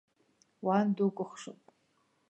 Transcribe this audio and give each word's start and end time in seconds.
Уан 0.65 0.87
дукәыхшоуп! 0.95 1.63